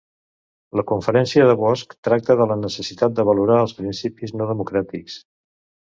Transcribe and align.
La 0.79 0.85
conferència 0.91 1.43
de 1.51 1.57
Bosch 1.59 1.93
tracta 2.09 2.37
de 2.41 2.49
la 2.55 2.59
necessitat 2.65 3.17
de 3.21 3.29
valorar 3.31 3.61
els 3.67 3.79
principis 3.83 4.39
no 4.41 4.53
democràtics 4.55 5.25